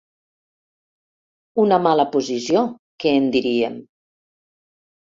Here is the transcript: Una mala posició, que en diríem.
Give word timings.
Una 1.65 1.79
mala 1.89 2.07
posició, 2.17 2.65
que 3.05 3.15
en 3.21 3.31
diríem. 3.39 3.81